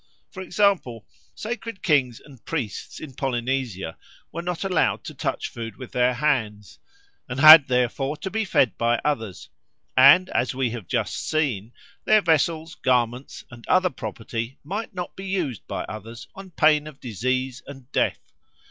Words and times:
For 0.31 0.41
example, 0.41 1.05
sacred 1.35 1.83
kings 1.83 2.19
and 2.19 2.43
priests 2.43 2.99
in 2.99 3.13
Polynesia 3.13 3.97
were 4.31 4.41
not 4.41 4.63
allowed 4.63 5.03
to 5.03 5.13
touch 5.13 5.47
food 5.47 5.77
with 5.77 5.91
their 5.91 6.15
hands, 6.15 6.79
and 7.29 7.39
had 7.39 7.67
therefore 7.67 8.17
to 8.17 8.31
be 8.31 8.43
fed 8.43 8.79
by 8.79 8.99
others; 9.05 9.47
and 9.95 10.27
as 10.29 10.55
we 10.55 10.71
have 10.71 10.87
just 10.87 11.29
seen, 11.29 11.71
their 12.03 12.21
vessels, 12.21 12.73
garments, 12.73 13.43
and 13.51 13.67
other 13.67 13.91
property 13.91 14.57
might 14.63 14.95
not 14.95 15.15
be 15.15 15.27
used 15.27 15.67
by 15.67 15.83
others 15.83 16.27
on 16.33 16.49
pain 16.49 16.87
of 16.87 16.99
disease 16.99 17.61
and 17.67 17.91
death. 17.91 18.31